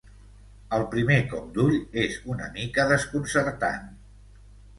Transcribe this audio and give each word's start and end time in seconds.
Al 0.77 0.85
primer 0.93 1.17
cop 1.33 1.51
d'ull 1.57 1.77
és 2.05 2.17
una 2.37 2.49
mica 2.57 2.87
desconcertant. 2.93 3.87